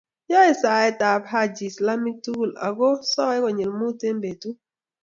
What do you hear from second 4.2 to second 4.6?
betut